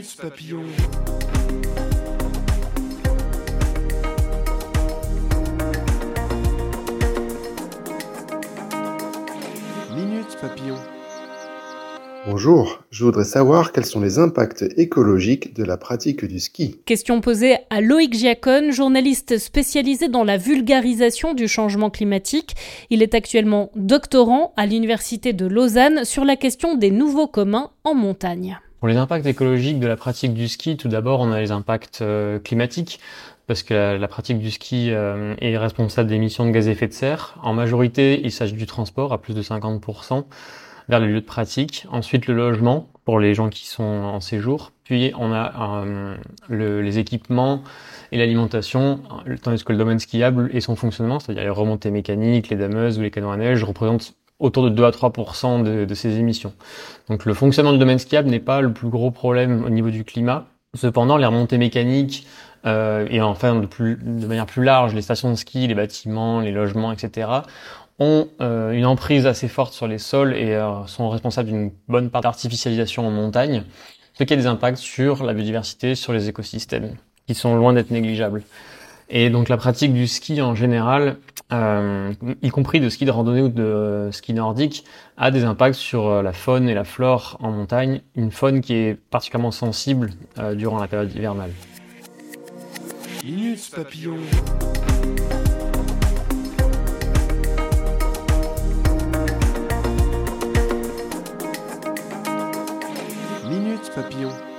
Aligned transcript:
Minute 0.00 0.16
Papillon. 0.16 0.62
Minute 9.94 10.38
Papillon. 10.40 10.76
Bonjour, 12.26 12.82
je 12.90 13.04
voudrais 13.04 13.24
savoir 13.24 13.72
quels 13.72 13.84
sont 13.84 14.00
les 14.00 14.18
impacts 14.18 14.64
écologiques 14.78 15.54
de 15.54 15.64
la 15.64 15.76
pratique 15.76 16.24
du 16.24 16.40
ski. 16.40 16.80
Question 16.86 17.20
posée 17.20 17.58
à 17.68 17.82
Loïc 17.82 18.14
Giacone, 18.14 18.72
journaliste 18.72 19.36
spécialisé 19.36 20.08
dans 20.08 20.24
la 20.24 20.38
vulgarisation 20.38 21.34
du 21.34 21.46
changement 21.46 21.90
climatique. 21.90 22.54
Il 22.88 23.02
est 23.02 23.14
actuellement 23.14 23.70
doctorant 23.76 24.54
à 24.56 24.64
l'Université 24.64 25.34
de 25.34 25.44
Lausanne 25.44 26.06
sur 26.06 26.24
la 26.24 26.36
question 26.36 26.74
des 26.74 26.90
nouveaux 26.90 27.28
communs 27.28 27.70
en 27.84 27.94
montagne. 27.94 28.58
Pour 28.80 28.88
les 28.88 28.96
impacts 28.96 29.26
écologiques 29.26 29.78
de 29.78 29.86
la 29.86 29.96
pratique 29.96 30.32
du 30.32 30.48
ski, 30.48 30.78
tout 30.78 30.88
d'abord, 30.88 31.20
on 31.20 31.32
a 31.32 31.38
les 31.38 31.50
impacts 31.50 32.00
euh, 32.00 32.38
climatiques 32.38 32.98
parce 33.46 33.62
que 33.62 33.74
la, 33.74 34.08
pratique 34.08 34.38
du 34.38 34.50
ski 34.50 34.90
euh, 34.90 35.34
est 35.38 35.58
responsable 35.58 36.08
d'émissions 36.08 36.46
de 36.46 36.50
gaz 36.50 36.66
à 36.66 36.70
effet 36.70 36.88
de 36.88 36.94
serre. 36.94 37.34
En 37.42 37.52
majorité, 37.52 38.22
il 38.24 38.32
s'agit 38.32 38.54
du 38.54 38.64
transport 38.64 39.12
à 39.12 39.20
plus 39.20 39.34
de 39.34 39.42
50% 39.42 40.24
vers 40.88 40.98
les 40.98 41.08
lieux 41.08 41.20
de 41.20 41.26
pratique. 41.26 41.86
Ensuite, 41.90 42.26
le 42.26 42.32
logement 42.32 42.88
pour 43.04 43.18
les 43.18 43.34
gens 43.34 43.50
qui 43.50 43.66
sont 43.66 43.82
en 43.82 44.20
séjour. 44.20 44.72
Puis, 44.84 45.12
on 45.18 45.30
a 45.30 45.84
euh, 45.84 46.16
le, 46.48 46.80
les 46.80 46.98
équipements 46.98 47.62
et 48.12 48.18
l'alimentation, 48.18 49.02
tandis 49.42 49.62
que 49.62 49.72
le 49.72 49.78
domaine 49.78 49.98
skiable 49.98 50.48
et 50.54 50.62
son 50.62 50.74
fonctionnement, 50.74 51.20
c'est-à-dire 51.20 51.44
les 51.44 51.50
remontées 51.50 51.90
mécaniques, 51.90 52.48
les 52.48 52.56
dameuses 52.56 52.98
ou 52.98 53.02
les 53.02 53.10
canons 53.10 53.30
à 53.30 53.36
neige, 53.36 53.62
représentent 53.62 54.14
autour 54.40 54.64
de 54.64 54.70
2 54.70 54.84
à 54.84 54.90
3 54.90 55.12
de, 55.62 55.84
de 55.84 55.94
ces 55.94 56.18
émissions. 56.18 56.52
Donc 57.08 57.24
le 57.24 57.34
fonctionnement 57.34 57.72
du 57.72 57.78
domaine 57.78 57.98
skiable 57.98 58.28
n'est 58.28 58.40
pas 58.40 58.60
le 58.60 58.72
plus 58.72 58.88
gros 58.88 59.10
problème 59.10 59.64
au 59.64 59.70
niveau 59.70 59.90
du 59.90 60.04
climat. 60.04 60.46
Cependant, 60.74 61.16
les 61.16 61.26
remontées 61.26 61.58
mécaniques 61.58 62.26
euh, 62.66 63.06
et 63.10 63.20
enfin 63.20 63.54
de, 63.54 63.66
plus, 63.66 63.96
de 63.96 64.26
manière 64.26 64.46
plus 64.46 64.64
large, 64.64 64.94
les 64.94 65.02
stations 65.02 65.30
de 65.30 65.36
ski, 65.36 65.66
les 65.66 65.74
bâtiments, 65.74 66.40
les 66.40 66.52
logements, 66.52 66.92
etc., 66.92 67.28
ont 67.98 68.28
euh, 68.40 68.72
une 68.72 68.86
emprise 68.86 69.26
assez 69.26 69.48
forte 69.48 69.74
sur 69.74 69.86
les 69.86 69.98
sols 69.98 70.34
et 70.34 70.54
euh, 70.54 70.86
sont 70.86 71.08
responsables 71.10 71.48
d'une 71.48 71.70
bonne 71.88 72.10
part 72.10 72.22
d'artificialisation 72.22 73.06
en 73.06 73.10
montagne, 73.10 73.64
ce 74.14 74.24
qui 74.24 74.32
a 74.32 74.36
des 74.36 74.46
impacts 74.46 74.78
sur 74.78 75.22
la 75.22 75.34
biodiversité, 75.34 75.94
sur 75.94 76.12
les 76.12 76.28
écosystèmes, 76.28 76.94
qui 77.26 77.34
sont 77.34 77.56
loin 77.56 77.72
d'être 77.72 77.90
négligeables. 77.90 78.42
Et 79.10 79.28
donc 79.28 79.48
la 79.48 79.56
pratique 79.56 79.92
du 79.92 80.06
ski 80.06 80.40
en 80.40 80.54
général, 80.54 81.16
euh, 81.52 82.14
y 82.42 82.50
compris 82.50 82.80
de 82.80 82.88
ski 82.88 83.04
de 83.04 83.10
randonnée 83.10 83.42
ou 83.42 83.48
de 83.48 84.08
ski 84.12 84.34
nordique, 84.34 84.84
a 85.16 85.30
des 85.30 85.44
impacts 85.44 85.74
sur 85.74 86.06
euh, 86.06 86.22
la 86.22 86.32
faune 86.32 86.68
et 86.68 86.74
la 86.74 86.84
flore 86.84 87.38
en 87.40 87.50
montagne, 87.50 88.02
une 88.14 88.30
faune 88.30 88.60
qui 88.60 88.74
est 88.74 88.94
particulièrement 88.94 89.50
sensible 89.50 90.10
euh, 90.38 90.54
durant 90.54 90.78
la 90.78 90.86
période 90.86 91.12
hivernale. 91.14 91.50
Minutes 93.24 93.70
papillon. 93.74 94.16
Minutes 103.48 103.90
papillon. 103.94 104.49